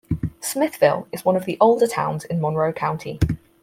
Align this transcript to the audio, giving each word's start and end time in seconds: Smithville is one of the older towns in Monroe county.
Smithville 0.39 1.07
is 1.11 1.23
one 1.23 1.35
of 1.35 1.45
the 1.45 1.59
older 1.61 1.85
towns 1.85 2.23
in 2.25 2.41
Monroe 2.41 2.73
county. 2.73 3.19